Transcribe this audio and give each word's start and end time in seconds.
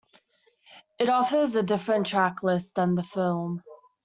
It 0.97 1.09
offers 1.09 1.55
a 1.55 1.61
different 1.61 2.07
track 2.07 2.41
list 2.41 2.73
than 2.73 2.95
the 2.95 3.03
film. 3.03 3.61